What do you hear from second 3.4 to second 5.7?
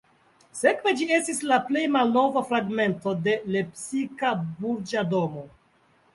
lepsika burĝa domo.